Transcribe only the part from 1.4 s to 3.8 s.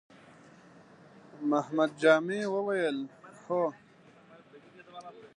محمد جامي وويل: هو!